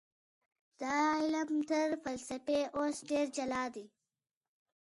دا 0.81 0.95
علم 1.21 1.51
تر 1.69 1.87
فلسفې 2.03 2.61
اوس 2.77 2.95
ډېر 3.09 3.25
جلا 3.37 3.63
دی. 3.75 3.85